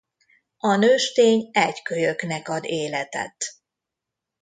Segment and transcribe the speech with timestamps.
[0.57, 3.53] A nőstény egy kölyöknek ad életet.